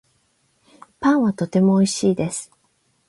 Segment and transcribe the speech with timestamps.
[0.99, 2.49] パンはとてもおいしいです